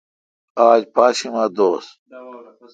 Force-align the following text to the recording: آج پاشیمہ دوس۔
آج 0.69 0.81
پاشیمہ 0.95 1.43
دوس۔ 1.55 1.85